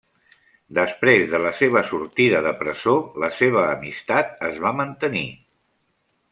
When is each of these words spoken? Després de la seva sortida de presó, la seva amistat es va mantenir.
Després 0.77 1.25
de 1.33 1.41
la 1.43 1.51
seva 1.57 1.83
sortida 1.91 2.41
de 2.47 2.55
presó, 2.63 2.95
la 3.25 3.31
seva 3.43 3.63
amistat 3.77 4.35
es 4.51 4.61
va 4.67 4.75
mantenir. 4.83 5.25